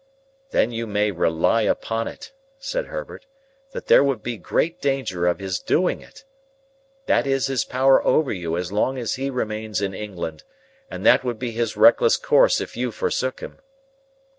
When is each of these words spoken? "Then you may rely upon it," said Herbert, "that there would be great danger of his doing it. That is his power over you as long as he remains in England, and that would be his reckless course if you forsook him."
"Then 0.49 0.71
you 0.71 0.87
may 0.87 1.11
rely 1.11 1.61
upon 1.61 2.07
it," 2.07 2.31
said 2.57 2.87
Herbert, 2.87 3.27
"that 3.71 3.85
there 3.85 4.03
would 4.03 4.23
be 4.23 4.35
great 4.35 4.81
danger 4.81 5.27
of 5.27 5.37
his 5.37 5.59
doing 5.59 6.01
it. 6.01 6.25
That 7.05 7.27
is 7.27 7.45
his 7.45 7.63
power 7.63 8.03
over 8.03 8.33
you 8.33 8.57
as 8.57 8.71
long 8.71 8.97
as 8.97 9.13
he 9.13 9.29
remains 9.29 9.79
in 9.79 9.93
England, 9.93 10.43
and 10.89 11.05
that 11.05 11.23
would 11.23 11.37
be 11.37 11.51
his 11.51 11.77
reckless 11.77 12.17
course 12.17 12.59
if 12.59 12.75
you 12.75 12.91
forsook 12.91 13.41
him." 13.41 13.59